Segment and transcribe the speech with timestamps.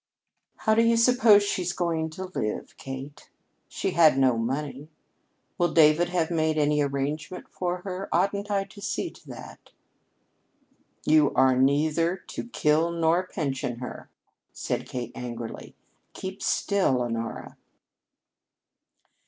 [0.55, 3.29] "How do you suppose she's going to live, Kate?
[3.67, 4.89] She had no money.
[5.59, 8.09] Will David have made any arrangement for her?
[8.11, 9.69] Oughtn't I to see to that?"
[11.05, 14.09] "You are neither to kill nor pension her,"
[14.51, 15.75] said Kate angrily.
[16.13, 17.55] "Keep still, Honora."